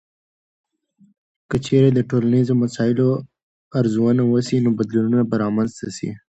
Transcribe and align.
که 1.49 1.57
چیرې 1.65 1.89
د 1.93 1.99
ټولنیزو 2.09 2.53
مسایلو 2.63 3.09
ارزونه 3.79 4.23
وسي، 4.27 4.57
نو 4.65 4.69
بدلونونه 4.79 5.23
به 5.29 5.35
رامنځته 5.43 5.87
سي. 5.97 6.09